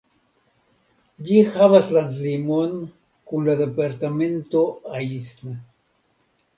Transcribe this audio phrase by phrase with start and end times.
[1.27, 4.67] Ĝi havas landlimon kun la departemento
[5.03, 5.59] Aisne.